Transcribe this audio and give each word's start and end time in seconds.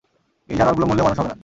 এই 0.49 0.55
জানোয়ারগুলো 0.57 0.85
মরলেও 0.87 1.05
মানুষ 1.05 1.17
হবে 1.19 1.29
না! 1.29 1.35